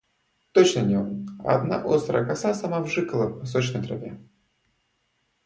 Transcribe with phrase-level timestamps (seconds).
[0.51, 4.17] Точно не он, а одна острая коса сама вжикала по сочной траве.